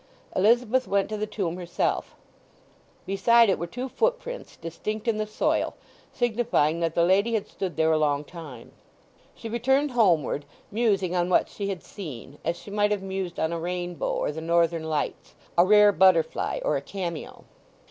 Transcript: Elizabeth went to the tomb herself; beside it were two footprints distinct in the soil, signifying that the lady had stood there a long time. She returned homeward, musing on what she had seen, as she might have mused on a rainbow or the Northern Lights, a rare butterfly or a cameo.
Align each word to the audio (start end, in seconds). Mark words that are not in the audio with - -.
Elizabeth 0.35 0.87
went 0.87 1.09
to 1.09 1.15
the 1.15 1.27
tomb 1.27 1.57
herself; 1.57 2.15
beside 3.05 3.49
it 3.51 3.59
were 3.59 3.67
two 3.67 3.87
footprints 3.87 4.57
distinct 4.57 5.07
in 5.07 5.19
the 5.19 5.27
soil, 5.27 5.75
signifying 6.11 6.79
that 6.79 6.95
the 6.95 7.03
lady 7.05 7.35
had 7.35 7.47
stood 7.47 7.77
there 7.77 7.91
a 7.91 7.99
long 7.99 8.23
time. 8.23 8.71
She 9.35 9.47
returned 9.47 9.91
homeward, 9.91 10.45
musing 10.71 11.15
on 11.15 11.29
what 11.29 11.49
she 11.49 11.67
had 11.69 11.83
seen, 11.83 12.39
as 12.43 12.57
she 12.57 12.71
might 12.71 12.89
have 12.89 13.03
mused 13.03 13.39
on 13.39 13.53
a 13.53 13.59
rainbow 13.59 14.09
or 14.11 14.31
the 14.31 14.41
Northern 14.41 14.85
Lights, 14.85 15.35
a 15.55 15.63
rare 15.63 15.91
butterfly 15.91 16.59
or 16.65 16.75
a 16.77 16.81
cameo. 16.81 17.43